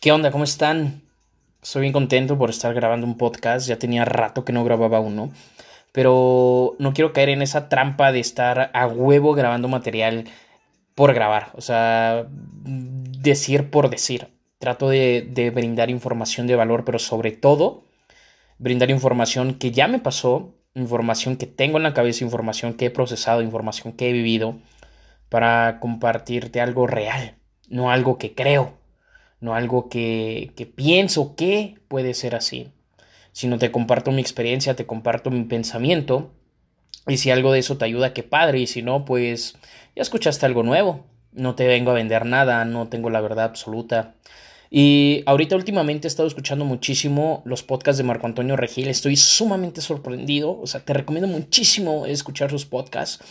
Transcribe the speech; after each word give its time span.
¿Qué 0.00 0.12
onda? 0.12 0.30
¿Cómo 0.30 0.44
están? 0.44 1.02
Estoy 1.62 1.82
bien 1.82 1.92
contento 1.94 2.36
por 2.36 2.50
estar 2.50 2.74
grabando 2.74 3.06
un 3.06 3.16
podcast. 3.16 3.66
Ya 3.66 3.78
tenía 3.78 4.04
rato 4.04 4.44
que 4.44 4.52
no 4.52 4.62
grababa 4.62 5.00
uno. 5.00 5.32
Pero 5.92 6.76
no 6.78 6.92
quiero 6.92 7.14
caer 7.14 7.30
en 7.30 7.40
esa 7.40 7.70
trampa 7.70 8.12
de 8.12 8.20
estar 8.20 8.70
a 8.74 8.86
huevo 8.86 9.32
grabando 9.32 9.68
material 9.68 10.26
por 10.94 11.14
grabar. 11.14 11.50
O 11.54 11.62
sea, 11.62 12.26
decir 12.28 13.70
por 13.70 13.88
decir. 13.88 14.28
Trato 14.58 14.90
de, 14.90 15.26
de 15.30 15.50
brindar 15.50 15.88
información 15.88 16.46
de 16.46 16.56
valor, 16.56 16.84
pero 16.84 16.98
sobre 16.98 17.32
todo 17.32 17.82
brindar 18.58 18.90
información 18.90 19.54
que 19.54 19.70
ya 19.70 19.88
me 19.88 19.98
pasó, 19.98 20.54
información 20.74 21.36
que 21.36 21.46
tengo 21.46 21.78
en 21.78 21.84
la 21.84 21.94
cabeza, 21.94 22.24
información 22.24 22.74
que 22.74 22.86
he 22.86 22.90
procesado, 22.90 23.42
información 23.42 23.94
que 23.94 24.10
he 24.10 24.12
vivido, 24.12 24.56
para 25.30 25.80
compartirte 25.80 26.60
algo 26.60 26.86
real, 26.86 27.36
no 27.68 27.90
algo 27.90 28.18
que 28.18 28.34
creo 28.34 28.74
no 29.46 29.54
algo 29.54 29.88
que, 29.88 30.52
que 30.56 30.66
pienso 30.66 31.36
que 31.36 31.76
puede 31.86 32.14
ser 32.14 32.34
así, 32.34 32.68
sino 33.32 33.58
te 33.58 33.70
comparto 33.70 34.10
mi 34.10 34.20
experiencia, 34.20 34.74
te 34.74 34.86
comparto 34.86 35.30
mi 35.30 35.44
pensamiento, 35.44 36.32
y 37.06 37.18
si 37.18 37.30
algo 37.30 37.52
de 37.52 37.60
eso 37.60 37.78
te 37.78 37.84
ayuda, 37.84 38.12
qué 38.12 38.24
padre, 38.24 38.58
y 38.58 38.66
si 38.66 38.82
no, 38.82 39.04
pues 39.04 39.56
ya 39.94 40.02
escuchaste 40.02 40.44
algo 40.46 40.64
nuevo, 40.64 41.06
no 41.32 41.54
te 41.54 41.68
vengo 41.68 41.92
a 41.92 41.94
vender 41.94 42.26
nada, 42.26 42.64
no 42.64 42.88
tengo 42.88 43.08
la 43.08 43.20
verdad 43.20 43.44
absoluta. 43.44 44.16
Y 44.68 45.22
ahorita 45.26 45.54
últimamente 45.54 46.08
he 46.08 46.10
estado 46.10 46.26
escuchando 46.26 46.64
muchísimo 46.64 47.42
los 47.44 47.62
podcasts 47.62 47.98
de 47.98 48.04
Marco 48.04 48.26
Antonio 48.26 48.56
Regil. 48.56 48.88
Estoy 48.88 49.14
sumamente 49.14 49.80
sorprendido. 49.80 50.58
O 50.60 50.66
sea, 50.66 50.84
te 50.84 50.92
recomiendo 50.92 51.28
muchísimo 51.28 52.04
escuchar 52.04 52.50
sus 52.50 52.66
podcasts. 52.66 53.22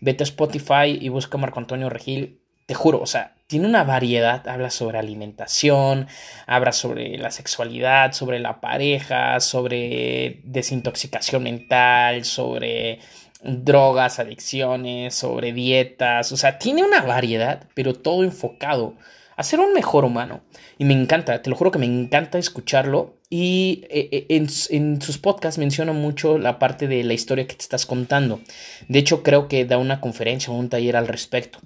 Vete 0.00 0.22
a 0.22 0.28
Spotify 0.28 0.96
y 1.00 1.08
busca 1.08 1.36
Marco 1.36 1.58
Antonio 1.58 1.90
Regil 1.90 2.43
te 2.66 2.74
juro, 2.74 3.00
o 3.00 3.06
sea, 3.06 3.34
tiene 3.46 3.66
una 3.66 3.84
variedad, 3.84 4.46
habla 4.48 4.70
sobre 4.70 4.98
alimentación, 4.98 6.08
habla 6.46 6.72
sobre 6.72 7.18
la 7.18 7.30
sexualidad, 7.30 8.12
sobre 8.12 8.40
la 8.40 8.60
pareja, 8.60 9.38
sobre 9.40 10.40
desintoxicación 10.44 11.42
mental, 11.42 12.24
sobre 12.24 13.00
drogas, 13.42 14.18
adicciones, 14.18 15.14
sobre 15.14 15.52
dietas, 15.52 16.32
o 16.32 16.36
sea, 16.36 16.58
tiene 16.58 16.82
una 16.82 17.02
variedad, 17.02 17.68
pero 17.74 17.92
todo 17.94 18.24
enfocado 18.24 18.94
a 19.36 19.42
ser 19.42 19.60
un 19.60 19.72
mejor 19.74 20.04
humano. 20.04 20.42
Y 20.78 20.84
me 20.84 20.94
encanta, 20.94 21.42
te 21.42 21.50
lo 21.50 21.56
juro 21.56 21.70
que 21.70 21.78
me 21.78 21.86
encanta 21.86 22.38
escucharlo. 22.38 23.18
Y 23.30 23.84
eh, 23.90 24.08
eh, 24.12 24.26
en, 24.28 24.46
en, 24.70 25.02
sus 25.02 25.18
podcasts 25.18 25.58
menciona 25.58 25.92
mucho 25.92 26.38
la 26.38 26.58
parte 26.58 26.86
de 26.86 27.02
la 27.02 27.14
historia 27.14 27.46
que 27.46 27.56
te 27.56 27.62
estás 27.62 27.84
contando. 27.84 28.40
De 28.88 28.98
hecho, 29.00 29.22
creo 29.22 29.48
que 29.48 29.64
da 29.64 29.76
una 29.78 30.00
conferencia 30.00 30.52
o 30.52 30.56
un 30.56 30.68
taller 30.68 30.96
al 30.96 31.08
respecto. 31.08 31.58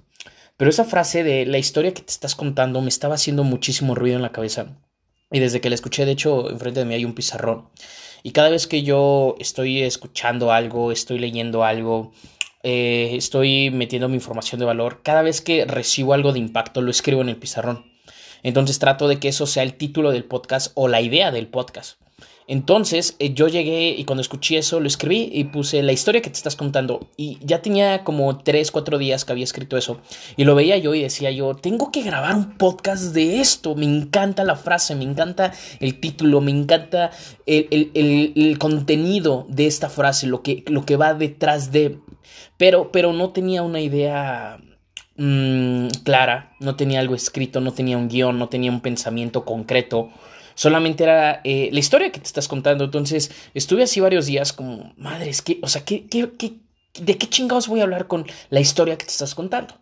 Pero 0.59 0.71
esa 0.71 0.83
frase 0.83 1.23
de 1.23 1.45
la 1.45 1.57
historia 1.57 1.93
que 1.93 2.01
te 2.01 2.11
estás 2.11 2.35
contando 2.35 2.81
me 2.81 2.89
estaba 2.89 3.15
haciendo 3.15 3.45
muchísimo 3.45 3.95
ruido 3.95 4.17
en 4.17 4.21
la 4.21 4.33
cabeza. 4.33 4.77
Y 5.31 5.39
desde 5.39 5.61
que 5.61 5.69
la 5.69 5.75
escuché, 5.75 6.05
de 6.05 6.11
hecho, 6.11 6.49
enfrente 6.49 6.81
de 6.81 6.85
mí 6.85 6.95
hay 6.95 7.05
un 7.05 7.13
pizarrón. 7.13 7.69
Y 8.23 8.31
cada 8.31 8.49
vez 8.49 8.67
que 8.67 8.83
yo 8.83 9.35
estoy 9.39 9.83
escuchando 9.83 10.51
algo, 10.51 10.91
estoy 10.91 11.17
leyendo 11.17 11.63
algo, 11.63 12.11
eh, 12.61 13.11
estoy 13.13 13.69
metiendo 13.71 14.09
mi 14.09 14.15
información 14.15 14.59
de 14.59 14.65
valor, 14.65 14.99
cada 15.01 15.21
vez 15.21 15.39
que 15.39 15.63
recibo 15.63 16.13
algo 16.13 16.33
de 16.33 16.39
impacto, 16.39 16.81
lo 16.81 16.91
escribo 16.91 17.21
en 17.21 17.29
el 17.29 17.37
pizarrón. 17.37 17.93
Entonces 18.43 18.79
trato 18.79 19.07
de 19.07 19.17
que 19.17 19.29
eso 19.29 19.47
sea 19.47 19.63
el 19.63 19.75
título 19.75 20.11
del 20.11 20.25
podcast 20.25 20.73
o 20.75 20.89
la 20.89 20.99
idea 20.99 21.31
del 21.31 21.47
podcast. 21.47 22.01
Entonces 22.49 23.15
eh, 23.19 23.35
yo 23.35 23.47
llegué 23.47 23.91
y 23.91 24.05
cuando 24.05 24.23
escuché 24.23 24.57
eso 24.57 24.79
lo 24.79 24.87
escribí 24.87 25.29
y 25.31 25.43
puse 25.43 25.83
la 25.83 25.91
historia 25.91 26.23
que 26.23 26.31
te 26.31 26.35
estás 26.35 26.55
contando. 26.55 27.07
Y 27.15 27.37
ya 27.43 27.61
tenía 27.61 28.03
como 28.03 28.39
3, 28.39 28.71
4 28.71 28.97
días 28.97 29.23
que 29.23 29.31
había 29.31 29.43
escrito 29.43 29.77
eso. 29.77 30.01
Y 30.35 30.45
lo 30.45 30.55
veía 30.55 30.75
yo 30.79 30.95
y 30.95 31.03
decía 31.03 31.29
yo, 31.29 31.53
tengo 31.53 31.91
que 31.91 32.01
grabar 32.01 32.33
un 32.33 32.57
podcast 32.57 33.13
de 33.13 33.39
esto. 33.39 33.75
Me 33.75 33.85
encanta 33.85 34.43
la 34.43 34.55
frase, 34.55 34.95
me 34.95 35.03
encanta 35.03 35.53
el 35.79 35.99
título, 35.99 36.41
me 36.41 36.49
encanta 36.49 37.11
el, 37.45 38.57
contenido 38.57 39.45
de 39.47 39.67
esta 39.67 39.87
frase, 39.87 40.25
lo 40.25 40.41
que, 40.41 40.63
lo 40.65 40.85
que 40.85 40.95
va 40.95 41.13
detrás 41.13 41.71
de... 41.71 41.99
Pero, 42.57 42.91
pero 42.91 43.13
no 43.13 43.29
tenía 43.29 43.61
una 43.61 43.79
idea 43.79 44.57
mm, 45.17 45.89
clara, 46.03 46.55
no 46.59 46.75
tenía 46.75 46.99
algo 46.99 47.13
escrito, 47.13 47.61
no 47.61 47.73
tenía 47.73 47.95
un 47.95 48.09
guion, 48.09 48.39
no 48.39 48.49
tenía 48.49 48.71
un 48.71 48.81
pensamiento 48.81 49.45
concreto 49.45 50.09
solamente 50.59 51.05
era 51.05 51.39
eh, 51.45 51.69
la 51.71 51.79
historia 51.79 52.11
que 52.11 52.19
te 52.19 52.25
estás 52.25 52.49
contando. 52.49 52.83
Entonces 52.83 53.31
estuve 53.53 53.83
así 53.83 54.01
varios 54.01 54.25
días 54.25 54.51
como, 54.51 54.93
madre, 54.97 55.29
es 55.29 55.41
que, 55.41 55.57
o 55.61 55.69
sea, 55.69 55.85
¿qué, 55.85 56.05
qué, 56.07 56.31
qué, 56.37 56.57
¿de 56.99 57.17
qué 57.17 57.27
chingados 57.27 57.69
voy 57.69 57.79
a 57.79 57.83
hablar 57.83 58.07
con 58.07 58.25
la 58.49 58.59
historia 58.59 58.97
que 58.97 59.05
te 59.05 59.11
estás 59.11 59.35
contando? 59.35 59.79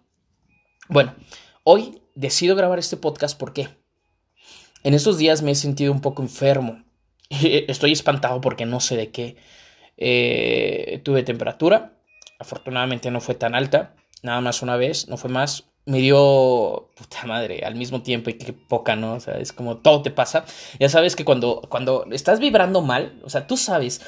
Bueno, 0.88 1.16
hoy 1.64 2.04
decido 2.14 2.56
grabar 2.56 2.78
este 2.78 2.96
podcast 2.96 3.40
porque 3.40 3.70
en 4.84 4.94
estos 4.94 5.18
días 5.18 5.42
me 5.42 5.50
he 5.50 5.56
sentido 5.56 5.92
un 5.92 6.02
poco 6.02 6.22
enfermo. 6.22 6.84
Estoy 7.30 7.92
espantado 7.92 8.40
porque 8.40 8.68
no 8.68 8.80
sé 8.80 8.98
de 8.98 9.10
qué. 9.10 9.36
Eh, 9.98 11.02
tuve 11.04 11.24
temperatura, 11.24 11.98
afortunadamente 12.38 13.10
no 13.10 13.20
fue 13.20 13.34
tan 13.34 13.56
alta, 13.56 13.96
nada 14.22 14.42
más 14.42 14.62
una 14.62 14.78
vez, 14.78 15.08
no 15.08 15.18
fue 15.18 15.32
más 15.32 15.72
me 15.88 16.00
dio 16.00 16.90
puta 16.96 17.26
madre 17.26 17.64
al 17.66 17.76
mismo 17.76 18.02
tiempo 18.02 18.30
y 18.30 18.34
qué 18.34 18.52
poca, 18.54 18.96
¿no? 18.98 19.14
O 19.14 19.20
sea, 19.22 19.38
es 19.40 19.54
como 19.54 19.78
todo 19.78 20.02
te 20.02 20.12
pasa. 20.12 20.46
Ya 20.80 20.90
sabes 20.90 21.16
que 21.16 21.24
cuando, 21.24 21.62
cuando 21.70 22.06
estás 22.12 22.40
vibrando 22.40 22.82
mal, 22.82 23.20
o 23.24 23.30
sea, 23.30 23.48
tú 23.48 23.56
sabes, 23.56 24.02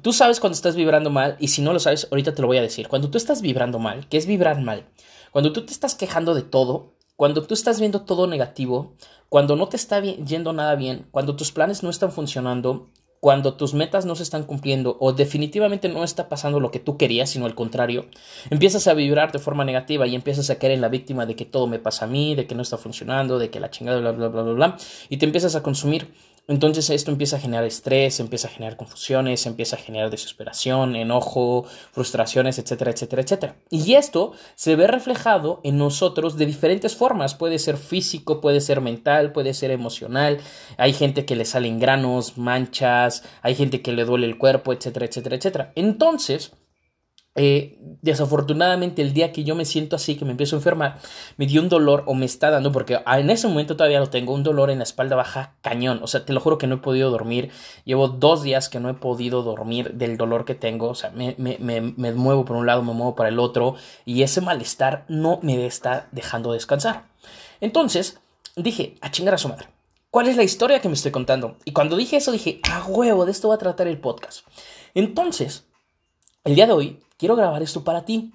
tú 0.00 0.12
sabes 0.12 0.38
cuando 0.38 0.54
estás 0.54 0.76
vibrando 0.76 1.10
mal 1.10 1.36
y 1.40 1.48
si 1.48 1.60
no 1.60 1.72
lo 1.72 1.80
sabes, 1.80 2.06
ahorita 2.10 2.34
te 2.34 2.40
lo 2.40 2.46
voy 2.46 2.58
a 2.58 2.62
decir. 2.62 2.86
Cuando 2.86 3.10
tú 3.10 3.18
estás 3.18 3.42
vibrando 3.42 3.80
mal, 3.80 4.08
¿qué 4.08 4.16
es 4.16 4.26
vibrar 4.26 4.60
mal? 4.60 4.86
Cuando 5.32 5.52
tú 5.52 5.66
te 5.66 5.72
estás 5.72 5.96
quejando 5.96 6.34
de 6.34 6.42
todo, 6.42 6.94
cuando 7.16 7.42
tú 7.42 7.52
estás 7.52 7.80
viendo 7.80 8.02
todo 8.02 8.28
negativo, 8.28 8.94
cuando 9.28 9.56
no 9.56 9.68
te 9.68 9.76
está 9.76 10.00
yendo 10.00 10.52
nada 10.52 10.76
bien, 10.76 11.08
cuando 11.10 11.34
tus 11.34 11.50
planes 11.50 11.82
no 11.82 11.90
están 11.90 12.12
funcionando, 12.12 12.90
cuando 13.20 13.54
tus 13.54 13.74
metas 13.74 14.06
no 14.06 14.14
se 14.14 14.22
están 14.22 14.44
cumpliendo 14.44 14.96
o 15.00 15.12
definitivamente 15.12 15.88
no 15.88 16.04
está 16.04 16.28
pasando 16.28 16.60
lo 16.60 16.70
que 16.70 16.78
tú 16.78 16.96
querías, 16.96 17.30
sino 17.30 17.46
al 17.46 17.54
contrario, 17.54 18.06
empiezas 18.50 18.86
a 18.86 18.94
vibrar 18.94 19.32
de 19.32 19.38
forma 19.38 19.64
negativa 19.64 20.06
y 20.06 20.14
empiezas 20.14 20.50
a 20.50 20.58
caer 20.58 20.72
en 20.72 20.80
la 20.80 20.88
víctima 20.88 21.26
de 21.26 21.34
que 21.34 21.44
todo 21.44 21.66
me 21.66 21.78
pasa 21.78 22.04
a 22.04 22.08
mí, 22.08 22.34
de 22.34 22.46
que 22.46 22.54
no 22.54 22.62
está 22.62 22.76
funcionando, 22.76 23.38
de 23.38 23.50
que 23.50 23.60
la 23.60 23.70
chingada, 23.70 24.00
bla, 24.00 24.12
bla, 24.12 24.28
bla, 24.28 24.42
bla, 24.42 24.76
y 25.08 25.16
te 25.16 25.26
empiezas 25.26 25.56
a 25.56 25.62
consumir 25.62 26.12
entonces 26.48 26.88
esto 26.88 27.10
empieza 27.10 27.36
a 27.36 27.40
generar 27.40 27.64
estrés, 27.64 28.20
empieza 28.20 28.48
a 28.48 28.50
generar 28.50 28.78
confusiones, 28.78 29.44
empieza 29.44 29.76
a 29.76 29.78
generar 29.78 30.08
desesperación, 30.08 30.96
enojo, 30.96 31.66
frustraciones, 31.92 32.58
etcétera, 32.58 32.90
etcétera, 32.90 33.22
etcétera. 33.22 33.56
Y 33.68 33.94
esto 33.94 34.32
se 34.54 34.74
ve 34.74 34.86
reflejado 34.86 35.60
en 35.62 35.76
nosotros 35.76 36.38
de 36.38 36.46
diferentes 36.46 36.96
formas. 36.96 37.34
Puede 37.34 37.58
ser 37.58 37.76
físico, 37.76 38.40
puede 38.40 38.62
ser 38.62 38.80
mental, 38.80 39.32
puede 39.32 39.52
ser 39.52 39.70
emocional. 39.70 40.40
Hay 40.78 40.94
gente 40.94 41.26
que 41.26 41.36
le 41.36 41.44
salen 41.44 41.78
granos, 41.78 42.38
manchas, 42.38 43.24
hay 43.42 43.54
gente 43.54 43.82
que 43.82 43.92
le 43.92 44.06
duele 44.06 44.26
el 44.26 44.38
cuerpo, 44.38 44.72
etcétera, 44.72 45.04
etcétera, 45.04 45.36
etcétera. 45.36 45.72
Entonces, 45.74 46.52
eh, 47.38 47.78
desafortunadamente 48.02 49.00
el 49.00 49.14
día 49.14 49.32
que 49.32 49.44
yo 49.44 49.54
me 49.54 49.64
siento 49.64 49.96
así, 49.96 50.16
que 50.16 50.24
me 50.24 50.32
empiezo 50.32 50.56
a 50.56 50.58
enfermar, 50.58 50.98
me 51.36 51.46
dio 51.46 51.62
un 51.62 51.68
dolor 51.68 52.02
o 52.06 52.14
me 52.14 52.26
está 52.26 52.50
dando, 52.50 52.72
porque 52.72 53.00
en 53.06 53.30
ese 53.30 53.46
momento 53.46 53.76
todavía 53.76 54.00
lo 54.00 54.10
tengo, 54.10 54.34
un 54.34 54.42
dolor 54.42 54.70
en 54.70 54.78
la 54.78 54.84
espalda 54.84 55.16
baja 55.16 55.54
cañón. 55.62 56.00
O 56.02 56.08
sea, 56.08 56.24
te 56.24 56.32
lo 56.32 56.40
juro 56.40 56.58
que 56.58 56.66
no 56.66 56.76
he 56.76 56.78
podido 56.78 57.10
dormir. 57.10 57.50
Llevo 57.84 58.08
dos 58.08 58.42
días 58.42 58.68
que 58.68 58.80
no 58.80 58.90
he 58.90 58.94
podido 58.94 59.42
dormir 59.42 59.94
del 59.94 60.16
dolor 60.16 60.44
que 60.44 60.54
tengo. 60.54 60.88
O 60.88 60.94
sea, 60.94 61.10
me, 61.10 61.34
me, 61.38 61.56
me, 61.60 61.80
me 61.80 62.12
muevo 62.12 62.44
por 62.44 62.56
un 62.56 62.66
lado, 62.66 62.82
me 62.82 62.92
muevo 62.92 63.14
para 63.14 63.28
el 63.28 63.38
otro 63.38 63.76
y 64.04 64.22
ese 64.22 64.40
malestar 64.40 65.04
no 65.08 65.38
me 65.42 65.64
está 65.64 66.08
dejando 66.10 66.52
descansar. 66.52 67.04
Entonces 67.60 68.20
dije, 68.56 68.96
a 69.00 69.10
chingar 69.10 69.34
a 69.34 69.38
su 69.38 69.48
madre. 69.48 69.68
¿Cuál 70.10 70.28
es 70.28 70.36
la 70.36 70.42
historia 70.42 70.80
que 70.80 70.88
me 70.88 70.94
estoy 70.94 71.12
contando? 71.12 71.58
Y 71.64 71.72
cuando 71.72 71.96
dije 71.96 72.16
eso 72.16 72.32
dije, 72.32 72.60
a 72.68 72.84
huevo, 72.86 73.26
de 73.26 73.32
esto 73.32 73.48
va 73.48 73.56
a 73.56 73.58
tratar 73.58 73.86
el 73.86 74.00
podcast. 74.00 74.46
Entonces, 74.94 75.66
el 76.44 76.54
día 76.54 76.66
de 76.66 76.72
hoy 76.72 77.00
quiero 77.18 77.36
grabar 77.36 77.62
esto 77.62 77.84
para 77.84 78.04
ti. 78.04 78.32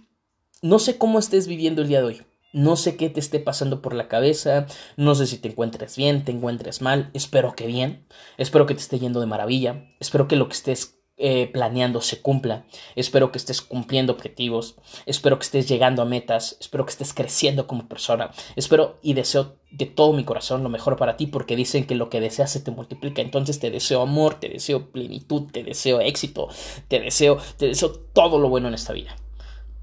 No 0.62 0.78
sé 0.78 0.98
cómo 0.98 1.18
estés 1.18 1.48
viviendo 1.48 1.82
el 1.82 1.88
día 1.88 2.00
de 2.00 2.06
hoy. 2.06 2.22
No 2.54 2.76
sé 2.76 2.96
qué 2.98 3.10
te 3.10 3.20
esté 3.20 3.40
pasando 3.40 3.82
por 3.82 3.96
la 3.96 4.08
cabeza, 4.08 4.68
no 4.96 5.16
sé 5.16 5.26
si 5.26 5.40
te 5.40 5.50
encuentres 5.50 5.98
bien, 5.98 6.24
te 6.24 6.32
encuentres 6.32 6.84
mal, 6.84 7.10
espero 7.16 7.56
que 7.56 7.66
bien, 7.66 8.06
espero 8.38 8.68
que 8.68 8.76
te 8.76 8.82
esté 8.82 9.00
yendo 9.00 9.20
de 9.20 9.26
maravilla, 9.26 9.88
espero 10.00 10.28
que 10.28 10.36
lo 10.36 10.48
que 10.48 10.54
estés 10.54 11.03
eh, 11.18 11.48
planeando 11.54 12.02
se 12.02 12.22
cumpla, 12.22 12.66
espero 12.96 13.32
que 13.32 13.38
estés 13.38 13.62
cumpliendo 13.62 14.14
objetivos, 14.14 14.76
espero 15.06 15.38
que 15.38 15.44
estés 15.44 15.68
llegando 15.68 16.02
a 16.02 16.06
metas, 16.06 16.58
espero 16.60 16.86
que 16.86 16.92
estés 16.92 17.14
creciendo 17.14 17.68
como 17.68 17.88
persona, 17.88 18.32
espero 18.56 18.98
y 19.04 19.14
deseo 19.14 19.56
de 19.72 19.86
todo 19.86 20.14
mi 20.14 20.24
corazón 20.24 20.64
lo 20.64 20.70
mejor 20.70 20.98
para 20.98 21.16
ti 21.16 21.28
porque 21.28 21.56
dicen 21.56 21.86
que 21.86 21.94
lo 21.94 22.10
que 22.10 22.20
deseas 22.20 22.52
se 22.52 22.62
te 22.62 22.72
multiplica, 22.72 23.22
entonces 23.22 23.60
te 23.60 23.70
deseo 23.70 24.02
amor, 24.02 24.40
te 24.40 24.50
deseo 24.50 24.92
plenitud, 24.92 25.52
te 25.52 25.64
deseo 25.64 26.02
éxito, 26.02 26.50
te 26.88 27.00
deseo, 27.00 27.38
te 27.58 27.68
deseo 27.68 27.92
todo 27.92 28.40
lo 28.40 28.50
bueno 28.50 28.68
en 28.68 28.74
esta 28.74 28.94
vida. 28.94 29.16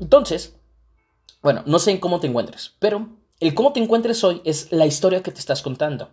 Entonces, 0.01 0.57
bueno, 1.43 1.63
no 1.67 1.79
sé 1.79 1.93
en 1.93 1.99
cómo 1.99 2.19
te 2.19 2.27
encuentres, 2.27 2.75
pero 2.81 3.09
el 3.39 3.55
cómo 3.55 3.73
te 3.73 3.81
encuentres 3.81 4.25
hoy 4.25 4.43
es 4.45 4.73
la 4.73 4.87
historia 4.87 5.23
que 5.23 5.31
te 5.31 5.39
estás 5.39 5.63
contando. 5.63 6.11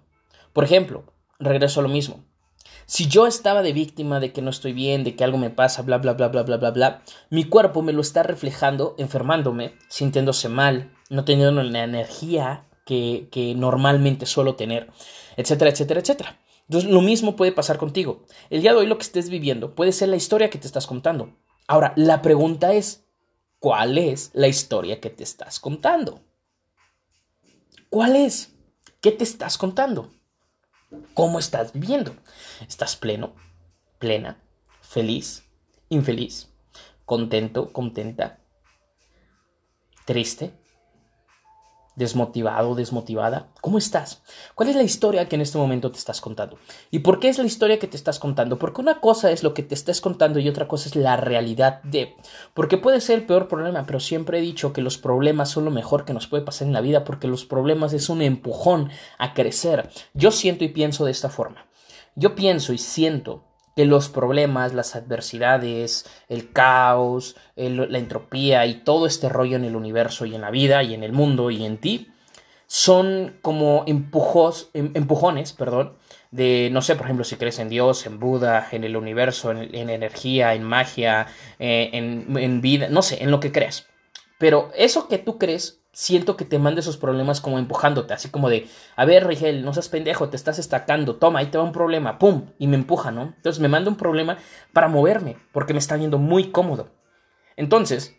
Por 0.53 0.63
ejemplo, 0.63 1.03
regreso 1.39 1.79
a 1.79 1.83
lo 1.83 1.89
mismo. 1.89 2.23
Si 2.89 3.07
yo 3.07 3.27
estaba 3.27 3.63
de 3.63 3.73
víctima 3.73 4.21
de 4.21 4.31
que 4.31 4.41
no 4.41 4.49
estoy 4.49 4.71
bien, 4.71 5.03
de 5.03 5.17
que 5.17 5.25
algo 5.25 5.37
me 5.37 5.49
pasa, 5.49 5.81
bla, 5.81 5.97
bla, 5.97 6.13
bla, 6.13 6.29
bla, 6.29 6.43
bla, 6.43 6.55
bla, 6.55 6.71
bla, 6.71 7.03
mi 7.29 7.43
cuerpo 7.43 7.81
me 7.81 7.91
lo 7.91 7.99
está 7.99 8.23
reflejando, 8.23 8.95
enfermándome, 8.97 9.73
sintiéndose 9.89 10.47
mal, 10.47 10.95
no 11.09 11.25
teniendo 11.25 11.61
la 11.61 11.83
energía 11.83 12.65
que, 12.85 13.53
normalmente 13.57 14.25
suelo 14.25 14.55
tener, 14.55 14.89
etcétera, 15.35 15.69
etcétera, 15.69 15.99
etcétera. 15.99 16.39
Entonces, 16.69 16.89
lo 16.89 17.01
mismo 17.01 17.35
puede 17.35 17.51
pasar 17.51 17.77
contigo. 17.77 18.23
El 18.49 18.61
día 18.61 18.71
de 18.71 18.77
hoy 18.77 18.87
lo 18.87 18.97
que 18.97 19.03
estés 19.03 19.29
viviendo 19.29 19.75
puede 19.75 19.91
ser 19.91 20.07
la 20.07 20.15
historia 20.15 20.49
que 20.49 20.57
te 20.57 20.67
estás 20.67 20.87
contando. 20.87 21.35
Ahora, 21.67 21.91
la 21.97 22.21
pregunta 22.21 22.73
es, 22.73 23.05
¿cuál 23.59 23.97
es 23.97 24.31
la 24.33 24.47
historia 24.47 25.01
que 25.01 25.09
te 25.09 25.23
estás 25.23 25.59
contando? 25.59 26.21
¿Cuál 27.89 28.15
es? 28.15 28.55
¿Qué 29.01 29.11
te 29.11 29.25
estás 29.25 29.57
contando? 29.57 30.09
¿Cómo 31.13 31.39
estás 31.39 31.73
viviendo? 31.73 32.15
¿Estás 32.67 32.95
pleno? 32.95 33.35
¿Plena? 33.99 34.41
¿Feliz? 34.81 35.43
¿Infeliz? 35.89 36.49
¿Contento? 37.05 37.73
¿Contenta? 37.73 38.39
¿Triste? 40.05 40.53
Desmotivado, 41.97 42.75
desmotivada? 42.75 43.47
¿Cómo 43.59 43.79
estás? 43.79 44.21
¿Cuál 44.53 44.69
es 44.69 44.75
la 44.75 44.83
historia 44.83 45.27
que 45.27 45.35
en 45.35 45.41
este 45.41 45.57
momento 45.57 45.91
te 45.91 45.97
estás 45.97 46.21
contando? 46.21 46.59
¿Y 46.91 46.99
por 46.99 47.19
qué 47.19 47.27
es 47.27 47.39
la 47.39 47.45
historia 47.45 47.79
que 47.79 47.87
te 47.87 47.97
estás 47.97 48.19
contando? 48.19 48.59
Porque 48.59 48.81
una 48.81 49.01
cosa 49.01 49.31
es 49.31 49.41
lo 49.41 49.55
que 49.55 49.63
te 49.63 49.73
estás 49.73 49.99
contando 49.99 50.39
y 50.39 50.47
otra 50.47 50.67
cosa 50.67 50.87
es 50.87 50.95
la 50.95 51.17
realidad 51.17 51.81
de... 51.81 52.15
Porque 52.53 52.77
puede 52.77 53.01
ser 53.01 53.17
el 53.17 53.25
peor 53.25 53.47
problema, 53.47 53.83
pero 53.85 53.99
siempre 53.99 54.37
he 54.37 54.41
dicho 54.41 54.73
que 54.73 54.81
los 54.81 54.99
problemas 54.99 55.49
son 55.49 55.65
lo 55.65 55.71
mejor 55.71 56.05
que 56.05 56.13
nos 56.13 56.27
puede 56.27 56.43
pasar 56.43 56.67
en 56.67 56.73
la 56.73 56.81
vida 56.81 57.03
porque 57.03 57.27
los 57.27 57.45
problemas 57.45 57.93
es 57.93 58.09
un 58.09 58.21
empujón 58.21 58.91
a 59.17 59.33
crecer. 59.33 59.89
Yo 60.13 60.31
siento 60.31 60.63
y 60.63 60.69
pienso 60.69 61.03
de 61.03 61.11
esta 61.11 61.29
forma. 61.29 61.65
Yo 62.15 62.35
pienso 62.35 62.73
y 62.73 62.77
siento 62.77 63.43
que 63.77 63.85
los 63.85 64.09
problemas, 64.09 64.73
las 64.73 64.95
adversidades, 64.95 66.09
el 66.29 66.51
caos, 66.51 67.35
la 67.55 67.99
entropía 67.99 68.65
y 68.65 68.81
todo 68.81 69.05
este 69.05 69.29
rollo 69.29 69.55
en 69.55 69.65
el 69.65 69.75
universo 69.75 70.25
y 70.25 70.33
en 70.33 70.41
la 70.41 70.49
vida 70.49 70.81
y 70.81 70.95
en 70.95 71.03
el 71.03 71.13
mundo 71.13 71.51
y 71.51 71.63
en 71.63 71.77
ti 71.77 72.07
son 72.65 73.37
como 73.43 73.83
empujos, 73.85 74.71
em, 74.73 74.89
empujones, 74.95 75.53
perdón, 75.53 75.93
de, 76.31 76.69
no 76.71 76.81
sé, 76.81 76.95
por 76.95 77.05
ejemplo, 77.05 77.23
si 77.23 77.35
crees 77.35 77.59
en 77.59 77.69
Dios, 77.69 78.07
en 78.07 78.19
Buda, 78.19 78.67
en 78.71 78.83
el 78.83 78.97
universo, 78.97 79.51
en, 79.51 79.89
energía, 79.91 80.55
en 80.55 80.63
magia, 80.63 81.27
eh, 81.59 81.91
en, 81.93 82.35
en 82.35 82.61
vida, 82.61 82.89
no 82.89 83.03
sé, 83.03 83.21
en 83.23 83.29
lo 83.29 83.39
que 83.39 83.51
creas. 83.51 83.85
Pero 84.39 84.71
eso 84.75 85.07
que 85.07 85.19
tú 85.19 85.37
crees 85.37 85.83
siento 85.97 86.37
que 86.37 86.45
te 86.45 86.59
manda 86.59 86.79
esos 86.79 86.95
problemas 86.95 87.41
como 87.41 87.57
empujándote, 87.57 88.13
así 88.13 88.29
como 88.29 88.49
de, 88.49 88.69
a 88.95 89.03
ver, 89.03 89.25
Rigel, 89.25 89.65
no 89.65 89.73
seas 89.73 89.89
pendejo, 89.89 90.29
te 90.29 90.35
estás 90.35 90.59
estacando, 90.59 91.15
toma, 91.15 91.39
ahí 91.39 91.47
te 91.47 91.57
va 91.57 91.63
un 91.63 91.71
problema, 91.71 92.19
pum, 92.19 92.51
y 92.59 92.67
me 92.67 92.75
empuja, 92.75 93.09
¿no? 93.09 93.33
Entonces 93.35 93.59
me 93.59 93.67
manda 93.67 93.89
un 93.89 93.97
problema 93.97 94.37
para 94.73 94.89
moverme, 94.89 95.37
porque 95.51 95.73
me 95.73 95.79
está 95.79 95.97
viendo 95.97 96.19
muy 96.19 96.51
cómodo. 96.51 96.91
Entonces, 97.55 98.15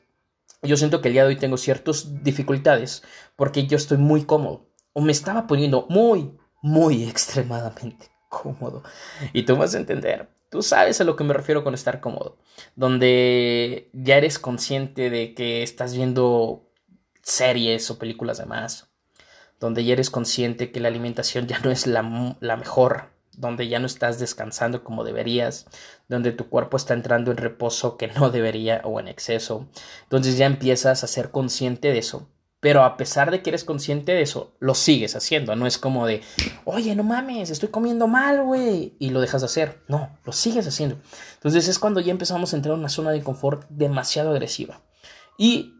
yo 0.61 0.77
siento 0.77 1.01
que 1.01 1.07
el 1.07 1.15
día 1.15 1.23
de 1.23 1.29
hoy 1.29 1.37
tengo 1.37 1.57
ciertas 1.57 2.25
dificultades, 2.25 3.05
porque 3.37 3.69
yo 3.69 3.77
estoy 3.77 3.99
muy 3.99 4.25
cómodo, 4.25 4.67
o 4.93 5.01
me 5.01 5.13
estaba 5.13 5.47
poniendo 5.47 5.87
muy, 5.89 6.37
muy 6.61 7.05
extremadamente 7.09 8.11
cómodo. 8.29 8.83
Y 9.33 9.45
tú 9.45 9.55
vas 9.55 9.77
a 9.77 9.79
entender, 9.79 10.29
tú 10.51 10.63
sabes 10.63 11.01
a 11.01 11.05
lo 11.05 11.15
que 11.15 11.23
me 11.23 11.33
refiero 11.33 11.63
con 11.63 11.75
estar 11.75 12.01
cómodo, 12.01 12.39
donde 12.75 13.89
ya 13.93 14.17
eres 14.17 14.41
consciente 14.41 15.11
de 15.11 15.33
que 15.33 15.63
estás 15.63 15.95
viendo 15.95 16.68
series 17.29 17.91
o 17.91 17.99
películas 17.99 18.39
de 18.39 18.47
más, 18.47 18.89
donde 19.61 19.85
ya 19.85 19.93
eres 19.93 20.11
consciente 20.11 20.71
que 20.71 20.81
la 20.81 20.89
alimentación 20.89 21.47
ya 21.47 21.59
no 21.61 21.71
es 21.71 21.87
la, 21.87 22.37
la 22.41 22.57
mejor, 22.57 23.11
donde 23.33 23.69
ya 23.69 23.79
no 23.79 23.87
estás 23.87 24.19
descansando 24.19 24.83
como 24.83 25.05
deberías, 25.05 25.67
donde 26.09 26.33
tu 26.33 26.49
cuerpo 26.49 26.77
está 26.77 26.95
entrando 26.95 27.31
en 27.31 27.37
reposo 27.37 27.97
que 27.97 28.09
no 28.09 28.31
debería 28.31 28.81
o 28.85 28.99
en 28.99 29.09
exceso. 29.09 29.69
Entonces 30.05 30.37
ya 30.37 30.47
empiezas 30.47 31.05
a 31.05 31.07
ser 31.07 31.31
consciente 31.31 31.93
de 31.93 31.99
eso. 31.99 32.29
Pero 32.61 32.83
a 32.83 32.97
pesar 32.97 33.31
de 33.31 33.41
que 33.41 33.51
eres 33.51 33.63
consciente 33.63 34.11
de 34.11 34.23
eso, 34.23 34.57
lo 34.59 34.75
sigues 34.75 35.15
haciendo. 35.15 35.55
No 35.55 35.69
es 35.69 35.79
como 35.79 36.09
de, 36.09 36.23
oye, 36.65 36.97
no 36.97 37.05
mames, 37.05 37.51
estoy 37.51 37.69
comiendo 37.69 38.09
mal, 38.09 38.43
güey. 38.43 38.97
Y 38.99 39.11
lo 39.11 39.21
dejas 39.21 39.43
de 39.43 39.47
hacer. 39.47 39.85
No, 39.87 40.19
lo 40.25 40.33
sigues 40.33 40.67
haciendo. 40.67 40.97
Entonces 41.35 41.69
es 41.69 41.79
cuando 41.79 42.01
ya 42.01 42.11
empezamos 42.11 42.53
a 42.53 42.57
entrar 42.57 42.75
en 42.75 42.81
una 42.81 42.89
zona 42.89 43.13
de 43.13 43.23
confort 43.23 43.65
demasiado 43.69 44.31
agresiva. 44.31 44.81
Y 45.39 45.78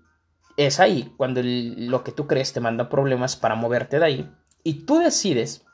es 0.59 0.81
ahí 0.81 1.15
cuando 1.17 1.41
lo 1.43 2.03
que 2.03 2.11
tú 2.11 2.27
crees 2.27 2.53
te 2.53 2.61
manda 2.61 2.89
problemas 2.89 3.37
para 3.37 3.55
moverte 3.55 4.01
de 4.01 4.05
ahí 4.05 4.31
y 4.65 4.85
tú 4.85 4.99
decides 4.99 5.65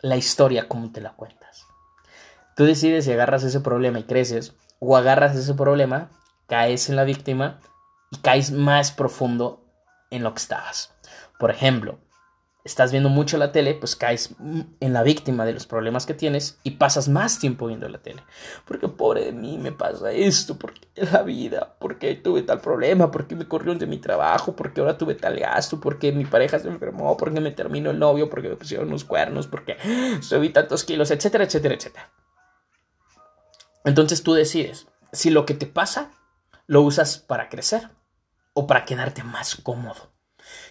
la 0.00 0.16
historia 0.16 0.66
como 0.66 0.90
te 0.90 1.00
la 1.00 1.12
cuentas. 1.12 1.66
Tú 2.56 2.64
decides 2.64 3.04
si 3.04 3.12
agarras 3.12 3.44
ese 3.44 3.60
problema 3.60 4.00
y 4.00 4.02
creces 4.02 4.56
o 4.80 4.96
agarras 4.96 5.36
ese 5.36 5.54
problema, 5.54 6.10
caes 6.48 6.88
en 6.88 6.96
la 6.96 7.04
víctima 7.04 7.60
y 8.10 8.16
caes 8.18 8.50
más 8.50 8.90
profundo 8.90 9.64
en 10.10 10.24
lo 10.24 10.34
que 10.34 10.40
estabas. 10.40 10.92
Por 11.38 11.52
ejemplo, 11.52 12.00
estás 12.66 12.90
viendo 12.90 13.08
mucho 13.08 13.38
la 13.38 13.52
tele, 13.52 13.74
pues 13.74 13.94
caes 13.94 14.34
en 14.40 14.92
la 14.92 15.02
víctima 15.04 15.44
de 15.44 15.52
los 15.52 15.66
problemas 15.66 16.04
que 16.04 16.14
tienes 16.14 16.58
y 16.64 16.72
pasas 16.72 17.08
más 17.08 17.38
tiempo 17.38 17.68
viendo 17.68 17.88
la 17.88 17.98
tele. 17.98 18.24
Porque 18.66 18.88
pobre 18.88 19.24
de 19.24 19.32
mí 19.32 19.56
me 19.56 19.72
pasa 19.72 20.10
esto, 20.10 20.58
porque 20.58 20.88
la 20.96 21.22
vida, 21.22 21.76
porque 21.78 22.16
tuve 22.16 22.42
tal 22.42 22.60
problema, 22.60 23.10
porque 23.10 23.36
me 23.36 23.46
corrieron 23.46 23.78
de 23.78 23.86
mi 23.86 23.98
trabajo, 23.98 24.56
porque 24.56 24.80
ahora 24.80 24.98
tuve 24.98 25.14
tal 25.14 25.38
gasto, 25.38 25.80
porque 25.80 26.10
mi 26.12 26.24
pareja 26.24 26.58
se 26.58 26.68
enfermó, 26.68 27.16
porque 27.16 27.40
me 27.40 27.52
terminó 27.52 27.90
el 27.90 27.98
novio, 27.98 28.28
porque 28.28 28.48
me 28.48 28.56
pusieron 28.56 28.88
unos 28.88 29.04
cuernos, 29.04 29.46
porque 29.46 29.76
subí 30.20 30.50
tantos 30.50 30.82
kilos, 30.82 31.10
etcétera, 31.10 31.44
etcétera, 31.44 31.74
etcétera. 31.74 32.10
Entonces 33.84 34.24
tú 34.24 34.34
decides 34.34 34.88
si 35.12 35.30
lo 35.30 35.46
que 35.46 35.54
te 35.54 35.66
pasa 35.66 36.10
lo 36.66 36.82
usas 36.82 37.18
para 37.18 37.48
crecer 37.48 37.90
o 38.54 38.66
para 38.66 38.84
quedarte 38.84 39.22
más 39.22 39.54
cómodo. 39.54 40.15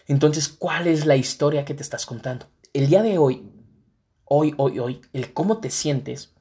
Entonces, 0.08 0.48
¿cuál 0.48 0.88
es 0.88 1.06
la 1.06 1.16
historia 1.16 1.66
que 1.66 1.74
te 1.74 1.84
estás 1.84 2.06
contando? 2.06 2.48
El 2.74 2.88
día 2.88 3.02
de 3.02 3.18
hoy, 3.18 3.50
hoy, 4.26 4.54
hoy, 4.58 4.80
hoy, 4.80 5.02
el 5.14 5.34
cómo 5.34 5.60
te 5.60 5.70
sientes 5.70 6.34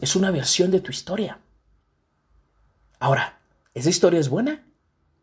es 0.00 0.16
una 0.16 0.30
versión 0.30 0.70
de 0.70 0.80
tu 0.80 0.90
historia. 0.90 1.40
Ahora, 3.00 3.40
¿esa 3.74 3.90
historia 3.90 4.20
es 4.20 4.28
buena 4.28 4.64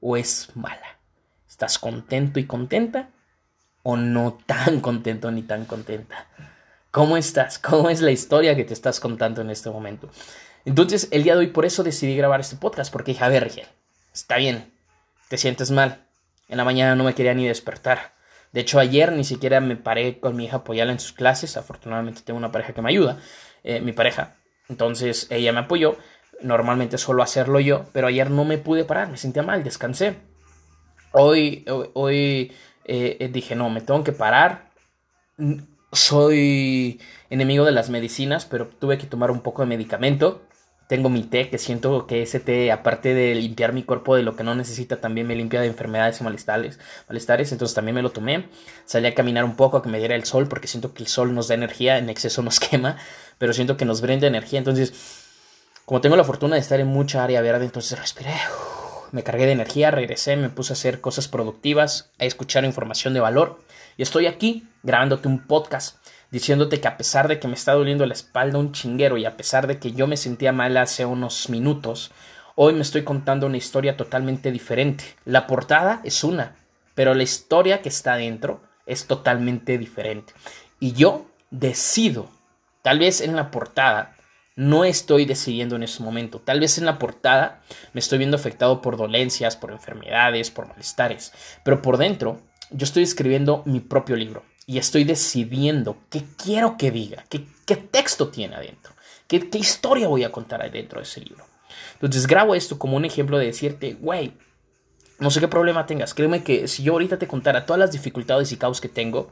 o 0.02 0.18
es 0.18 0.50
mala? 0.56 1.00
¿Estás 1.48 1.80
contento 1.80 2.40
y 2.40 2.46
contenta 2.46 3.10
o 3.84 3.96
no 3.96 4.38
tan 4.46 4.82
contento 4.82 5.32
ni 5.32 5.44
tan 5.44 5.66
contenta? 5.66 6.28
¿Cómo 6.92 7.18
estás? 7.18 7.60
¿Cómo 7.60 7.90
es 7.90 8.02
la 8.02 8.12
historia 8.12 8.56
que 8.56 8.64
te 8.64 8.74
estás 8.74 9.00
contando 9.00 9.42
en 9.42 9.50
este 9.50 9.70
momento? 9.70 10.10
Entonces, 10.64 11.08
el 11.12 11.24
día 11.24 11.34
de 11.34 11.40
hoy 11.40 11.48
por 11.48 11.66
eso 11.66 11.84
decidí 11.84 12.16
grabar 12.16 12.40
este 12.40 12.56
podcast, 12.56 12.92
porque 12.92 13.12
dije, 13.12 13.24
a 13.24 13.30
ver, 13.30 13.44
Rigel, 13.44 13.68
está 14.14 14.38
bien, 14.38 14.74
te 15.30 15.38
sientes 15.38 15.72
mal, 15.72 16.05
en 16.48 16.58
la 16.58 16.64
mañana 16.64 16.96
no 16.96 17.04
me 17.04 17.14
quería 17.14 17.34
ni 17.34 17.48
despertar. 17.48 18.14
De 18.52 18.62
hecho, 18.62 18.80
ayer 18.80 19.12
ni 19.12 19.24
siquiera 19.24 19.60
me 19.60 19.76
paré 19.76 20.20
con 20.20 20.36
mi 20.36 20.46
hija 20.46 20.58
a 20.58 20.60
apoyarla 20.60 20.94
en 20.94 21.00
sus 21.00 21.12
clases. 21.12 21.58
Afortunadamente 21.58 22.22
tengo 22.22 22.38
una 22.38 22.52
pareja 22.52 22.74
que 22.74 22.82
me 22.82 22.90
ayuda, 22.90 23.20
eh, 23.64 23.82
mi 23.82 23.92
pareja. 23.92 24.36
Entonces 24.70 25.28
ella 25.30 25.52
me 25.52 25.60
apoyó. 25.60 25.98
Normalmente 26.42 26.98
suelo 26.98 27.24
hacerlo 27.24 27.60
yo, 27.60 27.86
pero 27.94 28.08
ayer 28.08 28.30
no 28.30 28.46
me 28.46 28.58
pude 28.58 28.86
parar, 28.86 29.10
me 29.10 29.18
sentía 29.18 29.44
mal, 29.44 29.64
descansé. 29.64 30.18
Hoy, 31.12 31.66
hoy, 31.94 32.54
eh, 32.86 33.18
eh, 33.20 33.30
dije, 33.30 33.56
no, 33.56 33.70
me 33.70 33.82
tengo 33.82 34.04
que 34.04 34.12
parar. 34.12 34.70
Soy 35.92 37.00
enemigo 37.30 37.66
de 37.66 37.72
las 37.72 37.90
medicinas, 37.90 38.46
pero 38.46 38.68
tuve 38.68 38.98
que 38.98 39.08
tomar 39.08 39.32
un 39.32 39.42
poco 39.42 39.62
de 39.62 39.68
medicamento 39.68 40.42
tengo 40.88 41.10
mi 41.10 41.24
té, 41.24 41.50
que 41.50 41.58
siento 41.58 42.06
que 42.06 42.22
ese 42.22 42.40
té, 42.40 42.72
aparte 42.72 43.14
de 43.14 43.34
limpiar 43.34 43.74
mi 43.74 43.84
cuerpo 43.84 44.16
de 44.16 44.24
lo 44.24 44.36
que 44.36 44.44
no 44.44 44.54
necesita, 44.54 45.02
también 45.02 45.26
me 45.26 45.36
limpia 45.36 45.60
de 45.62 45.68
enfermedades 45.68 46.22
y 46.22 46.24
malestares. 46.24 46.78
entonces 47.52 47.74
también 47.74 47.96
me 47.96 48.04
lo 48.04 48.12
tomé. 48.12 48.48
Salí 48.86 49.08
a 49.08 49.16
caminar 49.16 49.46
un 49.46 49.56
poco 49.56 49.78
a 49.78 49.84
que 49.84 49.90
me 49.90 49.98
diera 49.98 50.16
el 50.16 50.26
sol, 50.26 50.48
porque 50.48 50.68
siento 50.68 50.94
que 50.94 51.02
el 51.02 51.08
sol 51.08 51.34
nos 51.34 51.48
da 51.48 51.56
energía, 51.56 51.98
en 51.98 52.10
exceso 52.10 52.44
nos 52.44 52.60
quema, 52.60 52.98
pero 53.38 53.54
siento 53.54 53.78
que 53.78 53.86
nos 53.86 54.02
brinda 54.02 54.28
energía. 54.28 54.60
Entonces, 54.60 54.94
como 55.86 56.02
tengo 56.02 56.16
la 56.16 56.24
fortuna 56.24 56.56
de 56.56 56.62
estar 56.62 56.80
en 56.80 56.88
mucha 56.88 57.24
área 57.24 57.42
verde, 57.42 57.66
entonces 57.66 58.00
respiré, 58.00 58.34
me 59.12 59.24
cargué 59.24 59.46
de 59.48 59.54
energía, 59.54 59.92
regresé, 59.92 60.36
me 60.36 60.50
puse 60.50 60.74
a 60.74 60.76
hacer 60.76 61.02
cosas 61.02 61.28
productivas, 61.28 62.12
a 62.20 62.26
escuchar 62.26 62.64
información 62.64 63.14
de 63.14 63.22
valor. 63.22 63.60
Y 63.98 64.04
estoy 64.04 64.28
aquí 64.28 64.68
grabándote 64.84 65.28
un 65.28 65.40
podcast 65.40 65.98
diciéndote 66.36 66.82
que 66.82 66.90
a 66.90 66.98
pesar 66.98 67.30
de 67.30 67.40
que 67.40 67.48
me 67.48 67.54
está 67.54 67.72
doliendo 67.72 68.06
la 68.06 68.14
espalda 68.14 68.60
un 68.60 68.74
chinguero 68.74 69.18
y 69.18 69.24
a 69.24 69.38
pesar 69.38 69.68
de 69.68 69.80
que 69.80 69.94
yo 69.94 70.06
me 70.06 70.18
sentía 70.18 70.52
mal 70.52 70.76
hace 70.76 71.06
unos 71.06 71.50
minutos, 71.50 72.12
hoy 72.56 72.74
me 72.74 72.82
estoy 72.82 73.06
contando 73.06 73.48
una 73.48 73.56
historia 73.56 73.96
totalmente 73.96 74.52
diferente. 74.52 75.06
La 75.24 75.48
portada 75.48 76.02
es 76.04 76.26
una, 76.26 76.58
pero 76.94 77.14
la 77.14 77.24
historia 77.24 77.82
que 77.82 77.88
está 77.88 78.18
dentro 78.18 78.62
es 78.86 79.08
totalmente 79.08 79.78
diferente. 79.78 80.34
Y 80.78 80.92
yo 80.92 81.26
decido, 81.52 82.28
tal 82.82 83.00
vez 83.00 83.22
en 83.22 83.38
la 83.38 83.50
portada, 83.50 84.18
no 84.58 84.84
estoy 84.84 85.24
decidiendo 85.24 85.78
en 85.78 85.84
ese 85.84 86.04
momento. 86.04 86.42
Tal 86.42 86.60
vez 86.60 86.78
en 86.78 86.86
la 86.86 87.00
portada 87.00 87.62
me 87.94 88.00
estoy 88.00 88.18
viendo 88.18 88.36
afectado 88.36 88.82
por 88.82 88.98
dolencias, 88.98 89.56
por 89.56 89.72
enfermedades, 89.72 90.52
por 90.52 90.68
malestares, 90.68 91.32
pero 91.64 91.82
por 91.82 91.96
dentro 91.96 92.42
yo 92.72 92.84
estoy 92.84 93.04
escribiendo 93.04 93.64
mi 93.66 93.80
propio 93.80 94.18
libro 94.18 94.44
y 94.66 94.78
estoy 94.78 95.04
decidiendo 95.04 95.98
qué 96.10 96.24
quiero 96.42 96.78
que 96.78 96.92
diga, 96.92 97.26
qué, 97.30 97.46
qué 97.66 97.76
texto 97.76 98.30
tiene 98.30 98.56
adentro, 98.56 98.94
qué, 99.28 99.50
qué 99.50 99.58
historia 99.58 100.08
voy 100.08 100.24
a 100.24 100.32
contar 100.32 100.62
adentro 100.62 101.00
de 101.00 101.04
ese 101.04 101.22
libro. 101.22 101.46
Entonces 101.94 102.28
grabo 102.28 102.56
esto 102.56 102.78
como 102.78 102.98
un 102.98 103.06
ejemplo 103.06 103.38
de 103.38 103.48
decirte, 103.48 103.94
güey, 103.94 104.34
No 105.18 105.32
sé 105.32 105.40
qué 105.40 105.48
problema 105.48 105.86
tengas. 105.86 106.14
Créeme 106.14 106.44
que 106.44 106.68
si 106.68 106.84
yo 106.84 106.94
ahorita 106.94 107.18
te 107.18 107.28
contara 107.28 107.66
todas 107.66 107.80
las 107.80 107.92
dificultades 107.92 108.52
y 108.52 108.58
caos 108.58 108.82
que 108.82 108.90
tengo, 108.90 109.32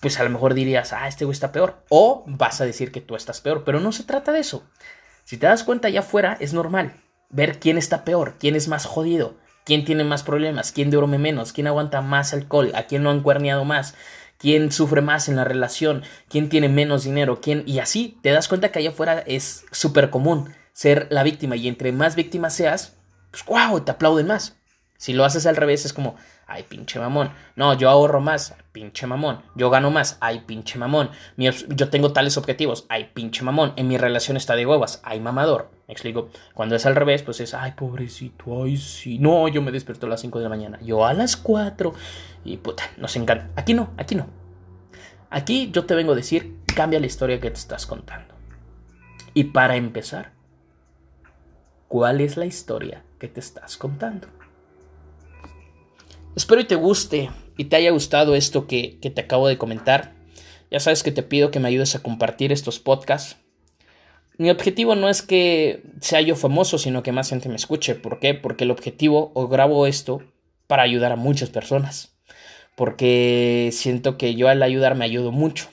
pues 0.00 0.18
a 0.18 0.24
lo 0.24 0.30
mejor 0.30 0.54
dirías, 0.54 0.92
ah, 0.92 1.08
este 1.08 1.24
güey 1.24 1.34
está 1.34 1.52
peor. 1.52 1.84
O 1.90 2.24
vas 2.26 2.60
a 2.60 2.64
decir 2.64 2.90
que 2.90 3.02
tú 3.02 3.16
estás 3.16 3.40
peor. 3.40 3.64
Pero 3.64 3.80
no 3.80 3.92
se 3.92 4.04
trata 4.04 4.32
de 4.32 4.40
eso. 4.40 4.64
Si 5.24 5.36
te 5.36 5.46
das 5.46 5.62
cuenta 5.62 5.88
allá 5.88 6.00
afuera, 6.00 6.36
es 6.40 6.54
normal 6.54 6.94
ver 7.28 7.58
quién 7.58 7.76
está 7.76 8.04
peor, 8.04 8.36
quién 8.38 8.56
es 8.56 8.68
más 8.68 8.86
jodido, 8.86 9.34
quién 9.66 9.84
tiene 9.84 10.04
más 10.04 10.22
problemas, 10.22 10.72
quién 10.72 10.90
duerme 10.90 11.18
menos, 11.18 11.52
quién 11.52 11.66
aguanta 11.66 12.00
más 12.00 12.32
alcohol, 12.32 12.70
a 12.74 12.84
quién 12.84 13.02
no 13.02 13.10
han 13.10 13.20
cuerneado 13.20 13.64
más, 13.64 13.94
quién 14.38 14.70
sufre 14.70 15.02
más 15.02 15.28
en 15.28 15.34
la 15.34 15.44
relación, 15.44 16.04
quién 16.28 16.48
tiene 16.48 16.68
menos 16.68 17.02
dinero, 17.02 17.40
quién. 17.42 17.64
Y 17.66 17.80
así 17.80 18.16
te 18.22 18.30
das 18.30 18.46
cuenta 18.48 18.70
que 18.70 18.78
allá 18.78 18.90
afuera 18.90 19.22
es 19.26 19.66
súper 19.72 20.08
común 20.08 20.54
ser 20.72 21.08
la 21.10 21.24
víctima. 21.24 21.56
Y 21.56 21.66
entre 21.66 21.90
más 21.90 22.14
víctima 22.14 22.48
seas, 22.48 22.96
pues 23.32 23.44
wow, 23.44 23.80
te 23.80 23.90
aplauden 23.90 24.28
más. 24.28 24.56
Si 24.96 25.12
lo 25.12 25.24
haces 25.24 25.46
al 25.46 25.56
revés, 25.56 25.84
es 25.84 25.92
como, 25.92 26.16
ay, 26.46 26.62
pinche 26.62 26.98
mamón. 26.98 27.30
No, 27.54 27.74
yo 27.74 27.90
ahorro 27.90 28.20
más, 28.20 28.54
pinche 28.72 29.06
mamón. 29.06 29.42
Yo 29.54 29.70
gano 29.70 29.90
más, 29.90 30.16
ay, 30.20 30.44
pinche 30.46 30.78
mamón. 30.78 31.10
yo 31.36 31.88
tengo 31.90 32.12
tales 32.12 32.36
objetivos, 32.36 32.86
ay, 32.88 33.10
pinche 33.12 33.44
mamón. 33.44 33.72
En 33.76 33.88
mi 33.88 33.98
relación 33.98 34.36
está 34.36 34.56
de 34.56 34.66
huevas, 34.66 35.00
ay, 35.04 35.20
mamador. 35.20 35.70
Me 35.86 35.92
explico. 35.92 36.30
Cuando 36.54 36.74
es 36.76 36.86
al 36.86 36.96
revés, 36.96 37.22
pues 37.22 37.40
es, 37.40 37.54
ay, 37.54 37.72
pobrecito, 37.72 38.64
ay, 38.64 38.76
sí. 38.76 39.18
No, 39.18 39.48
yo 39.48 39.62
me 39.62 39.72
despierto 39.72 40.06
a 40.06 40.10
las 40.10 40.20
5 40.20 40.38
de 40.38 40.44
la 40.44 40.50
mañana, 40.50 40.78
yo 40.82 41.04
a 41.04 41.12
las 41.12 41.36
4. 41.36 41.94
Y 42.44 42.56
puta, 42.56 42.84
nos 42.96 43.14
encanta. 43.16 43.48
Aquí 43.56 43.74
no, 43.74 43.90
aquí 43.96 44.14
no. 44.14 44.26
Aquí 45.30 45.70
yo 45.72 45.84
te 45.84 45.94
vengo 45.94 46.12
a 46.12 46.16
decir, 46.16 46.56
cambia 46.74 47.00
la 47.00 47.06
historia 47.06 47.40
que 47.40 47.50
te 47.50 47.58
estás 47.58 47.86
contando. 47.86 48.34
Y 49.34 49.44
para 49.44 49.76
empezar, 49.76 50.32
¿cuál 51.88 52.20
es 52.20 52.36
la 52.36 52.46
historia 52.46 53.04
que 53.18 53.28
te 53.28 53.40
estás 53.40 53.76
contando? 53.76 54.28
Espero 56.36 56.60
y 56.60 56.64
te 56.64 56.74
guste 56.74 57.30
y 57.56 57.64
te 57.64 57.76
haya 57.76 57.90
gustado 57.90 58.34
esto 58.34 58.66
que, 58.66 58.98
te 59.00 59.20
acabo 59.20 59.48
de 59.48 59.56
comentar. 59.56 60.12
Ya 60.70 60.80
sabes 60.80 61.02
que 61.02 61.10
te 61.10 61.22
pido 61.22 61.50
que 61.50 61.60
me 61.60 61.68
ayudes 61.68 61.94
a 61.94 62.02
compartir 62.02 62.52
estos 62.52 62.78
podcasts. 62.78 63.38
Mi 64.36 64.50
objetivo 64.50 64.94
no 64.94 65.08
es 65.08 65.22
que 65.22 65.82
sea 66.02 66.20
yo 66.20 66.36
famoso, 66.36 66.76
sino 66.76 67.02
que 67.02 67.10
más 67.10 67.30
gente 67.30 67.48
me 67.48 67.56
escuche. 67.56 67.94
¿Por 67.94 68.20
qué? 68.20 68.34
Porque 68.34 68.64
el 68.64 68.70
objetivo, 68.70 69.32
o 69.34 69.48
grabo 69.48 69.86
esto 69.86 70.22
para 70.66 70.82
ayudar 70.82 71.10
a 71.10 71.16
muchas 71.16 71.48
personas. 71.48 72.14
Porque 72.74 73.70
siento 73.72 74.18
que 74.18 74.34
yo 74.34 74.48
al 74.48 74.62
ayudar 74.62 74.94
me 74.94 75.06
ayudo 75.06 75.32
mucho. 75.32 75.70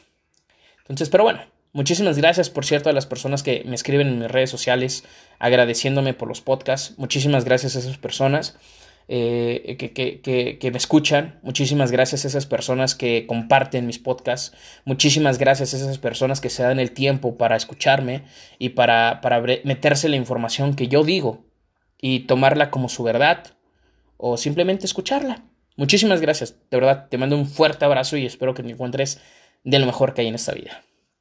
Entonces, 0.77 1.09
pero 1.09 1.25
bueno, 1.25 1.41
muchísimas 1.73 2.17
gracias, 2.17 2.49
por 2.49 2.65
cierto, 2.65 2.89
a 2.89 2.93
las 2.93 3.05
personas 3.05 3.43
que 3.43 3.63
me 3.65 3.75
escriben 3.75 4.07
en 4.07 4.19
mis 4.19 4.31
redes 4.31 4.49
sociales 4.49 5.03
agradeciéndome 5.39 6.13
por 6.13 6.29
los 6.29 6.39
podcasts. 6.39 6.97
Muchísimas 6.97 7.43
gracias 7.43 7.75
a 7.75 7.79
esas 7.79 7.97
personas. 7.97 8.57
Eh, 9.07 9.77
que, 9.77 10.71
me 10.71 10.77
escuchan. 10.77 11.39
Muchísimas 11.43 11.91
gracias 11.91 12.23
a 12.23 12.27
esas 12.27 12.45
personas 12.45 12.95
que 12.95 13.25
comparten 13.27 13.85
mis 13.85 13.99
podcasts. 13.99 14.55
Muchísimas 14.85 15.37
gracias 15.37 15.73
a 15.73 15.77
esas 15.77 15.97
personas 15.97 16.41
que 16.41 16.49
se 16.49 16.63
dan 16.63 16.79
el 16.79 16.91
tiempo 16.91 17.37
para 17.37 17.55
escucharme 17.55 18.23
y 18.59 18.69
para, 18.69 19.19
para 19.21 19.41
meterse 19.63 20.09
la 20.09 20.15
información 20.15 20.75
que 20.75 20.87
yo 20.87 21.03
digo 21.03 21.45
y 21.99 22.21
tomarla 22.21 22.71
como 22.71 22.89
su 22.89 23.03
verdad 23.03 23.45
o 24.17 24.37
simplemente 24.37 24.85
escucharla. 24.85 25.43
Muchísimas 25.75 26.21
gracias. 26.21 26.55
De 26.69 26.77
verdad, 26.77 27.07
te 27.09 27.17
mando 27.17 27.37
un 27.37 27.47
fuerte 27.47 27.85
abrazo 27.85 28.17
y 28.17 28.25
espero 28.25 28.53
que 28.53 28.63
me 28.63 28.71
encuentres 28.71 29.19
de 29.63 29.79
lo 29.79 29.85
mejor 29.85 30.13
que 30.13 30.21
hay 30.21 30.27
en 30.27 30.35
esta 30.35 30.53
vida. 30.53 30.83